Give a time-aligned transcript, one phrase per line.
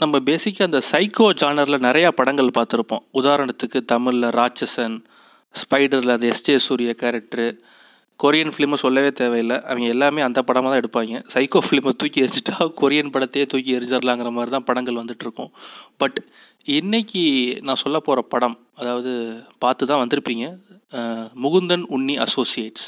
[0.00, 3.02] நம்ம பேசிக்காக அந்த சைக்கோ ஜானரில் நிறையா படங்கள் பார்த்துருப்போம்.
[3.20, 4.96] உதாரணத்துக்கு தமிழில் ராட்சசன்
[5.54, 7.46] ஸ்பைடரில் அந்த எஸ்ஜே சூரிய கேரக்டரு
[8.20, 9.56] கொரியன் ஃபிலிமை சொல்லவே தேவையில்லை.
[9.68, 11.20] அவங்க எல்லாமே அந்த படமாக தான் எடுப்பாங்க.
[11.34, 15.52] சைக்கோ ஃபிலிமை தூக்கி எரிஞ்சிட்டா கொரியன் படத்தையே தூக்கி எரிஞ்சிடலாங்கிற மாதிரி தான் படங்கள் வந்துட்டுருக்கும்
[15.96, 16.18] பட்
[16.68, 17.22] இன்னைக்கு
[17.66, 19.12] நான் சொல்ல போகிற படம் அதாவது
[19.58, 20.46] பார்த்து தான் வந்திருப்பீங்க
[21.44, 22.86] முகுந்தன் உன்னி அசோசியேட்ஸ்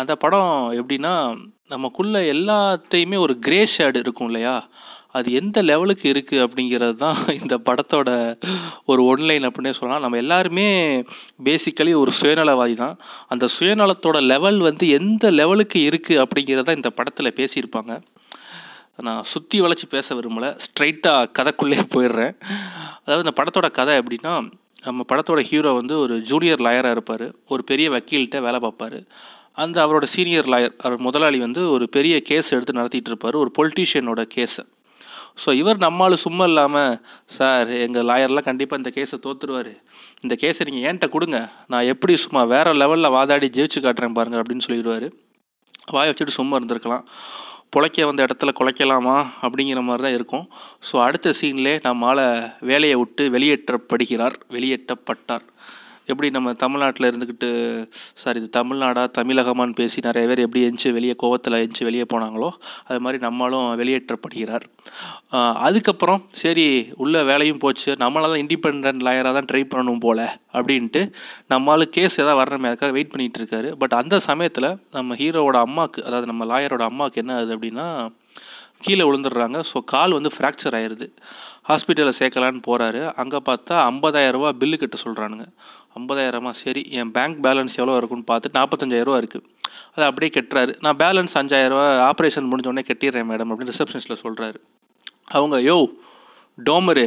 [0.00, 1.14] அந்த படம் எப்படின்னா
[1.68, 4.54] நமக்குள்ளே எல்லாத்தையுமே ஒரு கிரே ஷேடு இருக்கும் இல்லையா?
[5.14, 8.10] அது எந்த லெவலுக்கு இருக்குது அப்படிங்கிறது தான் இந்த படத்தோட
[8.90, 10.04] ஒரு ஒன்லைன் அப்படின்னே சொல்லலாம்.
[10.04, 10.66] நம்ம எல்லாருமே
[11.48, 12.96] பேசிக்கலி ஒரு சுயநலவாதி தான்
[13.34, 17.94] அந்த சுயநலத்தோட லெவல் வந்து எந்த லெவலுக்கு இருக்குது அப்படிங்கிறத இந்த படத்தில் பேசியிருப்பாங்க.
[19.08, 20.48] நான் சுற்றி வளைச்சி பேச விரும்பலை.
[20.64, 22.34] ஸ்ட்ரைட்டாக கதைக்குள்ளே போயிடுறேன்.
[23.04, 24.34] அதாவது இந்த படத்தோட கதை எப்படின்னா
[24.86, 27.26] நம்ம படத்தோட ஹீரோ வந்து ஒரு ஜூனியர் லாயராக இருப்பார்.
[27.52, 28.98] ஒரு பெரிய வக்கீல்கிட்ட வேலை பார்ப்பாரு.
[29.62, 33.36] அந்த அவரோட சீனியர் லாயர் அவர் முதலாளி வந்து ஒரு பெரிய கேஸ் எடுத்து நடத்திட்டு இருப்பார்.
[33.42, 34.64] ஒரு பொலிட்டீஷியனோட கேஸை
[35.44, 36.98] ஸோ இவர் நம்மால் சும்மா இல்லாமல்
[37.36, 39.72] சார் எங்கள் லாயர்லாம் கண்டிப்பாக இந்த கேஸை தோத்துருவார்.
[40.20, 41.38] இந்த கேஸை நீங்கள் ஏன்ட்ட கொடுங்க.
[41.66, 45.08] நான் எப்படி சும்மா வேறு லெவலில் வாதாடி ஜெயிச்சு காட்டுறேன் பாருங்க அப்படின்னு சொல்லிடுவார்.
[45.96, 47.06] வாயை வச்சுட்டு சும்மா இருந்திருக்கலாம்.
[47.74, 49.16] புழைக்க வந்த இடத்துல குலைக்கலாமா?
[49.42, 50.46] அப்படிங்கிற மாதிரி தான் இருக்கும்.
[50.88, 52.24] ஸோ அடுத்த சீன்லே நம்மால்
[52.60, 55.44] வேலையை விட்டு வெளியேற்றப்படுகிறார் வெளியேற்றப்பட்டார்.
[56.12, 57.48] எப்படி நம்ம தமிழ்நாட்டில் இருந்துக்கிட்டு
[58.22, 62.50] சாரி இது தமிழ்நாடா தமிழகமான்னு பேசி நிறைய பேர் எப்படி எஞ்சி வெளியே கோவத்தில் எஞ்சி வெளியே போனாங்களோ
[62.88, 64.66] அது மாதிரி நம்மளும் வெளியேற்றப்படுகிறார்.
[65.66, 66.66] அதுக்கப்புறம் சரி
[67.04, 70.20] உள்ள வேலையும் போச்சு நம்மளால தான் இண்டிபெண்ட் லாயராக தான் ட்ரை பண்ணணும் போல
[70.56, 71.02] அப்படின்ட்டு
[71.54, 73.70] நம்மளால கேஸ் ஏதாவது வரணுமே அதுக்காக வெயிட் பண்ணிகிட்டு இருக்காரு.
[73.82, 77.86] பட் அந்த சமயத்தில் நம்ம ஹீரோவோட அம்மாவுக்கு அதாவது நம்ம லாயரோட அம்மாவுக்கு என்ன ஆகுது அப்படின்னா
[78.84, 79.58] கீழே விழுந்துடுறாங்க.
[79.70, 81.06] ஸோ கால் வந்து ஃப்ராக்சர் ஆயிடுது
[81.68, 85.44] ஹாஸ்பிட்டலில் சேர்க்கலான்னு போகிறாரு அங்கே பார்த்தா 50000 ரூபாய் பில்லு கட்ட சொல்கிறானுங்க
[85.96, 86.50] ஐம்பதாயிரமா?
[86.62, 89.46] சரி என் பேங்க் பேலன்ஸ் எவ்வளோ இருக்குன்னு பார்த்து 45000 ரூபா இருக்குது
[89.94, 90.72] அதை அப்படியே கட்டுறாரு.
[90.84, 94.60] நான் பேலன்ஸ் அஞ்சாயிரரூவா ஆப்ரேஷன் முடிஞ்சோடனே கட்டிடுறேன் மேடம் அப்படின்னு ரிசப்ஷனிஸ்ட்டில் சொல்கிறாரு
[95.38, 95.78] அவங்க யோ
[96.58, 97.06] டோமரு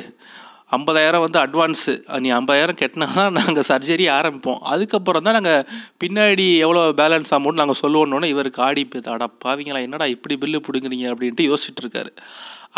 [0.75, 4.61] ஐம்பதாயிரம் வந்து அட்வான்ஸு நீ ஐம்பதாயிரம் கட்டினா தான் நாங்கள் சர்ஜரி ஆரம்பிப்போம்.
[4.73, 5.65] அதுக்கப்புறம் தான் நாங்கள்
[6.03, 11.05] பின்னாடி எவ்வளோ பேலன்ஸ் அமௌண்ட் நாங்கள் சொல்லுவோன்னொன்னே இவருக்கு ஆடி போய் அடா பாவிங்களா என்னடா இப்படி பில்லு பிடுங்குறீங்க?
[11.13, 12.11] அப்படின்ட்டு யோசிச்சுட்டு இருக்காரு.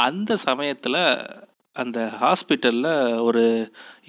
[0.08, 1.00] அந்த சமயத்தில்
[1.76, 2.92] அந்த ஹாஸ்பிட்டலில்
[3.22, 3.44] ஒரு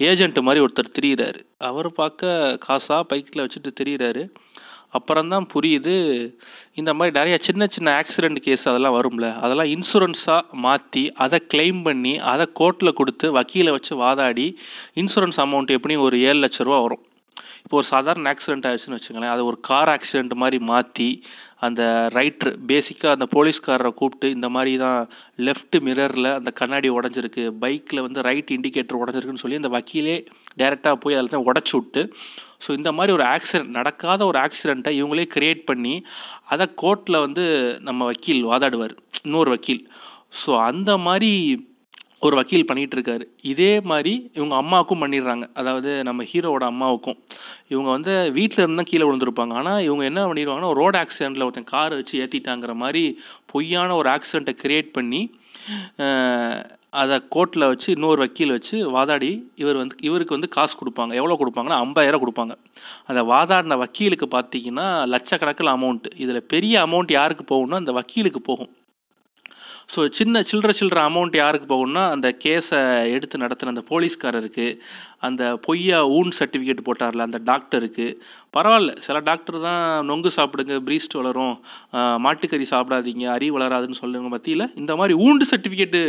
[0.09, 1.39] ஏஜென்ட் மாதிரி ஒருத்தர் திரியிறாரு.
[1.69, 4.23] அவர் பார்க்க காசாக பைக்கில் வச்சுட்டு திரியிறாரு.
[4.89, 5.95] அப்புறம்தான் புரியுது
[6.73, 9.27] இந்த மாதிரி நிறைய சின்ன சின்ன ஆக்சிடென்ட் கேஸ் அதெல்லாம் வரும்ல.
[9.39, 14.47] அதெல்லாம் இன்சூரன்ஸாக மாற்றி அதை கிளைம் பண்ணி அதை கோர்ட்டில் கொடுத்து வக்கீலை வச்சு வாதாடி
[14.95, 17.03] இன்சூரன்ஸ் அமௌண்ட் எப்படியும் ஒரு ஏழு லட்ச ரூபா வரும்.
[17.63, 21.09] இப்போ ஒரு சாதாரண ஆக்சிடென்ட் ஆயிடுச்சுன்னு வச்சுங்களேன் அதை ஒரு கார் ஆக்சிடென்ட் மாதிரி மாற்றி
[21.59, 24.99] அந்த ரைட்ரு பேசிக்காக அந்த போலீஸ்காரரை கூப்பிட்டு இந்த மாதிரி தான்
[25.37, 30.17] லெஃப்ட் மிரரில் அந்த கண்ணாடி உடஞ்சிருக்கு பைக்கில் வந்து ரைட் இண்டிகேட்டர் உடஞ்சிருக்குன்னு சொல்லி அந்த வக்கீலே
[30.57, 32.13] டேரெக்டாக போய் அதில் தான் உடச்சி விட்டு
[32.67, 35.95] ஸோ இந்த மாதிரி ஒரு ஆக்சிடென்ட் நடக்காத ஒரு ஆக்சிடெண்ட்டை இவங்களே கிரியேட் பண்ணி
[36.45, 37.45] அதை கோர்ட்டில் வந்து
[37.79, 39.83] நம்ம வக்கீல் வாதாடுவார் இன்னொரு வக்கீல்.
[40.45, 41.31] ஸோ அந்த மாதிரி
[42.25, 45.45] ஒரு வக்கீல் பண்ணிகிட்டு இருக்காரு இதே மாதிரி இவங்க அம்மாவுக்கும் பண்ணிடுறாங்க.
[45.59, 47.17] அதாவது நம்ம ஹீரோவோட அம்மாவுக்கும்.
[47.73, 49.53] இவங்க வந்து வீட்டில் இருந்தால் கீழே விழுந்திருப்பாங்க.
[49.59, 53.03] ஆனால் இவங்க என்ன பண்ணிடுவாங்கன்னா ஒரு ரோடு ஆக்சிடெண்ட்டில் ஒருத்தன் காரை வச்சு ஏற்றிட்டாங்கிற மாதிரி
[53.53, 55.21] பொய்யான ஒரு ஆக்சிடெண்ட்டை கிரியேட் பண்ணி
[57.01, 61.13] அதை கோர்ட்டில் வச்சு இன்னொரு வக்கீல் வச்சு வாதாடி இவர் வந்து இவருக்கு வந்து காசு கொடுப்பாங்க.
[61.19, 62.53] எவ்வளோ கொடுப்பாங்கன்னா ஐம்பதாயிரம் கொடுப்பாங்க.
[63.09, 68.71] அந்த வாதாடின வக்கீலுக்கு பார்த்தீங்கன்னா லட்சக்கணக்கில் அமௌண்ட்டு இதில் பெரிய அமௌண்ட் யாருக்கு போகும்னா அந்த வக்கீலுக்கு போகும்.
[69.89, 72.79] ஸோ சின்ன சில்லற சில்லற அமௌண்ட் யாருக்கு போகணும்னா அந்த கேஸை
[73.11, 74.65] எடுத்து நடத்தின அந்த போலீஸ்காரருக்கு
[75.19, 78.07] அந்த பொய்யா ஊன் சர்டிஃபிகேட் போட்டார்ல அந்த டாக்டருக்கு
[78.55, 78.91] பரவாயில்ல.
[79.05, 81.55] சில டாக்டர் தான் நொங்கு சாப்பிடுங்க பிரீஸ்ட் வளரும்
[82.25, 84.65] மாட்டுக்கறி சாப்பிடாதீங்க அறி வளராதுன்னு சொல்லுங்க மத்தியில்.
[84.81, 86.01] இந்த மாதிரி ஊண்டு சர்டிஃபிகேட்டு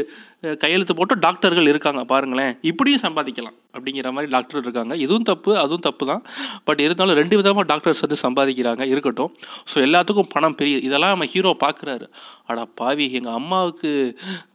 [0.62, 2.52] கையெழுத்து போட்டு டாக்டர்கள் இருக்காங்க பாருங்களேன்.
[2.70, 4.94] இப்படியும் சம்பாதிக்கலாம் அப்படிங்கிற மாதிரி டாக்டர் இருக்காங்க.
[5.04, 6.22] இதுவும் தப்பு அதுவும் தப்பு தான்.
[6.68, 9.32] பட் இருந்தாலும் ரெண்டு விதமாக டாக்டர்ஸ் வந்து சம்பாதிக்கிறாங்க இருக்கட்டும்.
[9.70, 12.08] ஸோ எல்லாத்துக்கும் பணம் பெரிய இதெல்லாம் நம்ம ஹீரோ பார்க்குறாரு
[12.50, 13.90] அடா பாவி எங்கள் அம்மாவுக்கு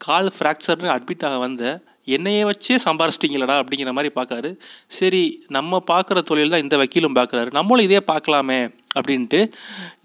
[0.06, 4.50] கால் ஃப்ராக்சர்னு அட்மிட் ஆக வந்தேன் என்னையே வச்சே சம்பாரிச்சிட்டிங்களடா அப்படிங்கிற மாதிரி பார்க்காரு.
[4.98, 5.22] சரி
[5.58, 7.50] நம்ம பார்க்குற தொழில் தான் இந்த வக்கீலும் பார்க்குறாரு.
[7.58, 8.62] நம்மளும் இதே பார்க்கலாமே
[8.98, 9.40] அப்படின்ட்டு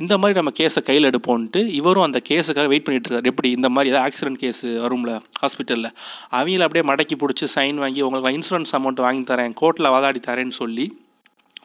[0.03, 3.31] இந்த மாதிரி நம்ம கேஸை கையில் எடுப்போம்ன்ட்டு இவரும் அந்த கேஸுக்காக வெயிட் பண்ணிட்டு இருக்காரு.
[3.33, 5.91] எப்படி இந்த மாதிரி ஏதாவது ஆக்சிடென்ட் கேஸ் வரும்ல ஹாஸ்பிட்டலில்
[6.39, 10.87] அவங்கள அப்படியே மடக்கி பிடிச்சி சைன் வாங்கி உங்களுக்கு இன்சூரன்ஸ் அமௌண்ட் வாங்கி தரேன் கோர்ட்டில் வாதாடி தரேன்னு சொல்லி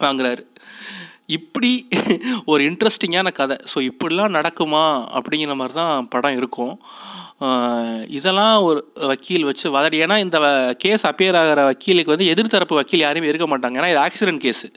[0.04, 0.44] வாங்குறாரு.
[1.30, 1.72] இப்படி
[2.52, 3.58] ஒரு இன்ட்ரெஸ்டிங்கான கதை.
[3.72, 4.84] ஸோ இப்படிலாம் நடக்குமா
[5.18, 6.76] அப்படிங்கிற மாதிரி தான் படம் இருக்கும்.
[8.18, 8.80] இதெல்லாம் ஒரு
[9.12, 10.38] வக்கீல் வச்சு வதடி ஏன்னா இந்த
[10.84, 13.80] கேஸ் அப்பியர் ஆகிற வக்கீலுக்கு வந்து எதிர்த்தரப்பு வக்கீல் யாருமே இருக்க மாட்டாங்க.
[13.80, 14.70] ஏன்னா இது ஆக்சிடென்ட் கேஸு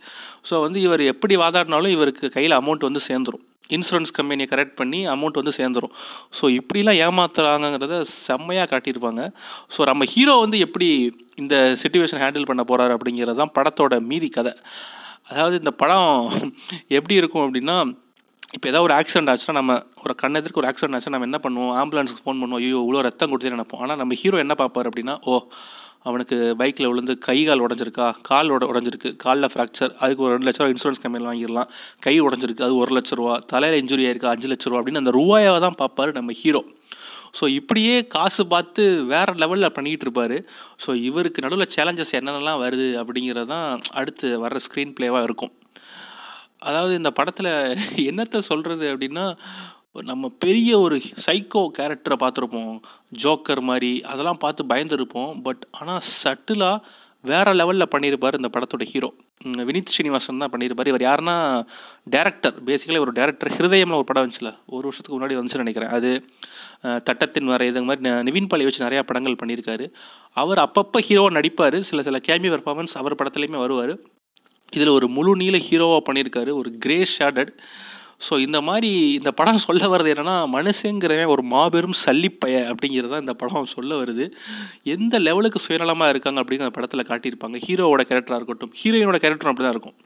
[0.49, 3.45] ஸோ வந்து இவர் எப்படி வாதாடினாலும் இவருக்கு கையில் அமௌண்ட் வந்து சேர்ந்துரும்.
[3.77, 5.95] இன்சூரன்ஸ் கம்பெனியை கரெக்ட் பண்ணி அமௌண்ட் வந்து சேர்ந்துரும்.
[6.39, 7.97] ஸோ இப்படிலாம் ஏமாத்துறாங்கிறத
[8.27, 9.23] செம்மையாக காட்டியிருப்பாங்க.
[9.77, 10.89] ஸோ நம்ம ஹீரோ வந்து எப்படி
[11.45, 14.55] இந்த சுச்சுவேஷன் ஹேண்டில் பண்ண போகிறாரு அப்படிங்கிறது தான் படத்தோட மீதி கதை.
[15.31, 16.11] அதாவது இந்த படம்
[16.99, 17.77] எப்படி இருக்கும் அப்படின்னா
[18.57, 19.73] இப்போ ஏதாவது ஒரு ஆக்சிடென்ட் ஆச்சுன்னா நம்ம
[20.05, 21.73] ஒரு கண்ணெதிர்க்கு ஒரு ஆக்சிடென்ட் ஆச்சுன்னா நம்ம என்ன பண்ணுவோம்?
[21.81, 22.61] ஆம்புலன்ஸுக்கு ஃபோன் பண்ணுவோம்.
[22.63, 23.83] ஐயோ இவ்வளோ ரத்தம் கொடுத்து நினைப்போம்.
[23.85, 25.41] ஆனால் நம்ம ஹீரோ என்ன பார்ப்பார் அப்படின்னா ஓ
[26.09, 28.07] அவனுக்கு பைக்கில் விழுந்து கை கால் உடஞ்சிருக்கா?
[28.29, 29.11] கால் உட உடஞ்சிருக்கு.
[29.25, 31.71] காலில் ஃப்ராக்சர் அதுக்கு ஒரு ரெண்டு லட்ச ரூபா இன்சூரன்ஸ் கம்பெனியில் வாங்கிடலாம்.
[32.07, 32.67] கை உடஞ்சிருக்கு.
[32.67, 33.35] அது ஒரு லட்ச ரூபா.
[33.53, 34.33] தலையில் இன்ஜுரி ஆயிருக்கு?
[34.35, 36.63] அஞ்சு லட்ச ரூபா அப்படின்னு அந்த ரூபாயாக தான் பார்ப்பார் நம்ம ஹீரோ
[37.39, 40.37] ஸோ இப்படியே காசு பார்த்து வேறு லெவலில் பண்ணிக்கிட்டு இருப்பார்
[40.85, 43.69] ஸோ இவருக்கு நடுவில் சேலஞ்சஸ் என்னென்னலாம் வருது அப்படிங்கிறது தான்
[44.01, 45.55] அடுத்து வர்ற ஸ்க்ரீன் ப்ளேவாக இருக்கும்.
[46.69, 47.53] அதாவது இந்த படத்தில்
[48.11, 49.27] என்னத்தை சொல்கிறது அப்படின்னா
[50.11, 50.97] நம்ம பெரிய ஒரு
[51.27, 52.75] சைக்கோ கேரக்டரை பார்த்துருப்போம்.
[53.23, 55.33] ஜோக்கர் மாதிரி அதெல்லாம் பார்த்து பயந்துருப்போம்.
[55.47, 56.85] பட் ஆனால் சட்டிலாக
[57.31, 59.09] வேற லெவலில் பண்ணியிருப்பார் இந்த படத்தோட ஹீரோ
[59.69, 61.37] வினித் ஸ்ரீனிவாசன் தான் பண்ணியிருப்பார் இவர் யாருன்னா
[62.15, 64.51] டேரக்டர் பேசிக்கலி ஒரு டேரக்டர் ஹிருதயம்னு ஒரு படம் வந்துச்சுல.
[64.77, 65.93] ஒரு வருஷத்துக்கு முன்னாடி வந்துச்சுன்னு நினைக்கிறேன்.
[65.97, 66.11] அது
[67.09, 69.87] தட்டத்தின் வரை இது மாதிரி நிவின் பாலி வச்சு நிறையா படங்கள் பண்ணியிருக்காரு
[70.43, 71.79] அவர் அப்பப்போ ஹீரோவாக நடிப்பார்.
[71.91, 73.95] சில சில கேமி பெர்ஃபார்மன்ஸ் அவர் படத்துலையுமே வருவார்.
[74.77, 77.53] இதில் ஒரு முழு நீள ஹீரோவாக பண்ணியிருக்காரு ஒரு கிரே ஷேடட்
[78.21, 83.35] ஸோ இந்த மாதிரி இந்த படம் சொல்ல வர்றது என்னென்னா மனுஷங்கிறவன் ஒரு மாபெரும் சல்லிப்பய அப்படிங்கிறது தான் இந்த
[83.43, 84.27] படம் சொல்ல வருது.
[84.95, 87.59] எந்த லெவலுக்கு சுயநலமாக இருக்காங்க அப்படிங்கிற படத்தில் காட்டியிருப்பாங்க.
[87.67, 89.97] ஹீரோவோட கேரக்டராக இருக்கட்டும் ஹீரோயினோட கேரக்டரும் அப்படி தான் இருக்கும்.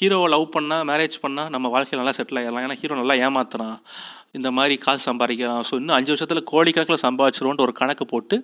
[0.00, 3.76] ஹீரோவை லவ் பண்ணால் மேரேஜ் பண்ணால் நம்ம வாழ்க்கையில் நல்லா செட்டில் ஆகிடலாம் ஏன்னா ஹீரோ நல்லா ஏமாத்துறான்.
[4.38, 8.36] இந்த மாதிரி காசு சம்பாதிக்கிறான் ஸோ இன்னும் அஞ்சு வருஷத்தில் கோடிக்கணக்கில் சம்பாதிச்சிருவோன்ட்டு ஒரு கணக்கு போட்டு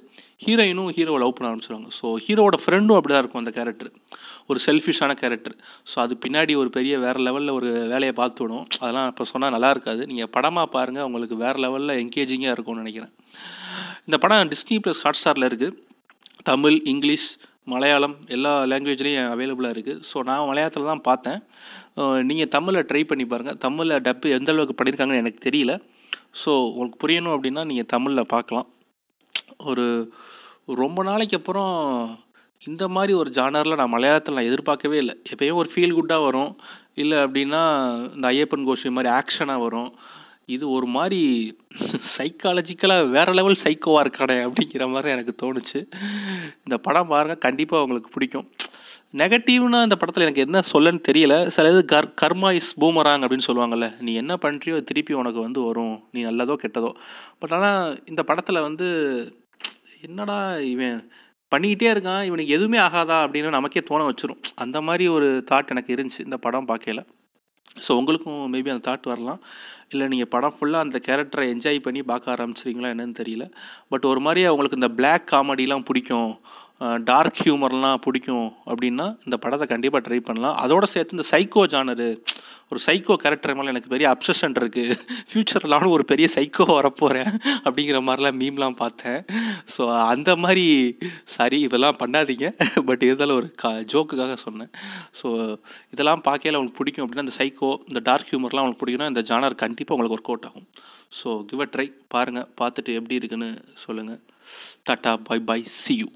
[0.44, 1.90] ஹீரோயினும் ஹீரோவை லவ் பண்ண ஆரம்பிச்சிருவாங்க.
[1.98, 3.90] ஸோ ஹீரோவோட ஃப்ரெண்டும் அப்படி தான் இருக்கும் அந்த கேரக்டர்
[4.50, 5.56] ஒரு செல்ஃபிஷான கேரக்டர்
[5.90, 8.66] ஸோ அது பின்னாடி ஒரு பெரிய வேறு லெவலில் ஒரு வேலையை பார்த்து விடும்.
[8.82, 10.02] அதெல்லாம் இப்போ சொன்னால் நல்லா இருக்காது.
[10.12, 13.12] நீங்கள் படமாக பாருங்கள் உங்களுக்கு வேறு லெவலில் என்கேஜிங்காக இருக்கும்னு நினைக்கிறேன்.
[14.08, 15.76] இந்த படம் டிஸ்னி ப்ளஸ் ஹாட் ஸ்டாரில் இருக்குது
[16.50, 17.28] தமிழ் இங்கிலீஷ்
[17.72, 21.40] மலையாளம் எல்லா லாங்குவேஜ்லேயும் அவைலபிளாக இருக்குது ஸோ நான் மலையாளத்தில் தான் பார்த்தேன்.
[22.28, 25.72] நீங்கள் தமிழில் ட்ரை பண்ணி பாருங்கள் தமிழில் டப்பு எந்த அளவுக்கு பண்ணியிருக்காங்கன்னு எனக்கு தெரியல.
[26.42, 28.68] ஸோ உங்களுக்கு புரியணும் அப்படின்னா நீங்கள் தமிழில் பார்க்கலாம்.
[29.70, 29.86] ஒரு
[30.82, 31.74] ரொம்ப நாளைக்கு அப்புறம்
[32.70, 35.14] இந்த மாதிரி ஒரு ஜானரில் நான் மலையாளத்தில் நான் எதிர்பார்க்கவே இல்லை.
[35.32, 36.52] எப்பயும் ஒரு ஃபீல் குட்டாக வரும்.
[37.02, 37.62] இல்லை அப்படின்னா
[38.14, 39.90] இந்த ஐயப்பன் கோஷி மாதிரி ஆக்ஷனாக வரும்.
[40.54, 41.20] இது ஒரு மாதிரி
[42.16, 45.78] சைக்காலஜிக்கலாக வேற லெவல் சைக்கோவாக இருக்கானே அப்படிங்கிற மாதிரி எனக்கு தோணுச்சு.
[46.64, 48.46] இந்த படம் பாருங்கள் கண்டிப்பாக உங்களுக்கு பிடிக்கும்.
[49.20, 51.34] நெகட்டிவ்னா இந்த படத்தில் எனக்கு என்ன சொல்லன்னு தெரியல.
[51.56, 53.88] சில இது கர் கர்மா இஸ் பூமராங் அப்படின்னு சொல்லுவாங்கல்ல.
[54.00, 55.96] நீ என்ன பண்ணுறியோ திருப்பி உனக்கு வந்து வரும்.
[56.12, 56.90] நீ நல்லதோ கெட்டதோ.
[57.38, 58.88] பட் ஆனால் இந்த படத்தில் வந்து
[60.00, 60.40] என்னடா
[60.74, 60.98] இவன்
[61.52, 62.22] பண்ணிக்கிட்டே இருக்கான்.
[62.22, 64.42] இவனுக்கு எதுவுமே ஆகாதா அப்படின்னு நமக்கே தோண வச்சிரும்.
[64.54, 67.02] அந்த மாதிரி ஒரு தாட் எனக்கு இருந்துச்சு இந்த படம் பார்க்கல
[67.86, 69.40] ஸோ உங்களுக்கும் மேபி அந்த தாட் வரலாம்.
[69.88, 73.44] இல்லை நீங்கள் படம் ஃபுல்லாக அந்த கேரக்டரை என்ஜாய் பண்ணி பார்க்க ஆரம்பிச்சிருங்களா என்னன்னு தெரியல.
[73.88, 76.40] பட் ஒரு மாதிரி அவங்களுக்கு இந்த பிளாக் காமெடிலாம் பிடிக்கும்.
[77.08, 80.56] டார்க் ஹியூமர்லாம் பிடிக்கும் அப்படின்னா இந்த படத்தை கண்டிப்பாக ட்ரை பண்ணலாம்.
[80.64, 82.06] அதோட சேர்த்து இந்த சைக்கோ ஜானரு
[82.72, 84.96] ஒரு சைக்கோ கேரக்டர் மேலே எனக்கு பெரிய அப்சஷன் இருக்குது
[85.28, 87.30] ஃப்யூச்சரில் நானும் ஒரு பெரிய சைக்கோ வரப்போகிறேன்
[87.66, 89.20] அப்படிங்கிற மாதிரிலாம் மீம்லாம் பார்த்தேன்.
[89.74, 89.82] ஸோ
[90.12, 90.66] அந்த மாதிரி
[91.34, 92.48] சாரி இதெல்லாம் பண்ணாதீங்க.
[92.90, 94.70] பட் இருந்தாலும் ஒரு கா ஜோக்குக்காக சொன்னேன்.
[95.20, 95.30] ஸோ
[95.94, 99.96] இதெல்லாம் பார்க்கையில உங்களுக்கு பிடிக்கும் அப்படின்னா இந்த சைக்கோ இந்த டார்க் ஹியூமர்லாம் உங்களுக்கு பிடிக்கும்னா இந்த ஜானர் கண்டிப்பாக
[99.98, 100.68] உங்களுக்கு ஒர்க் அவுட் ஆகும்.
[101.20, 103.50] ஸோ கிவ் அ ட்ரை பாருங்கள் பார்த்துட்டு எப்படி இருக்குன்னு
[103.86, 104.22] சொல்லுங்கள்
[104.88, 106.08] tata bye bye see you